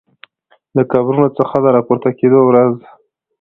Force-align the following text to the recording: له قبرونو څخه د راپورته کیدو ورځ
له 0.75 0.83
قبرونو 0.91 1.27
څخه 1.37 1.55
د 1.59 1.65
راپورته 1.75 2.09
کیدو 2.19 2.39
ورځ 2.49 2.75